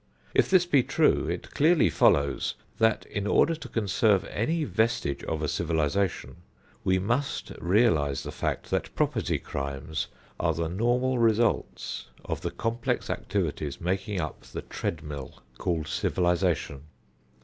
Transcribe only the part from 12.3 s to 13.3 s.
the complex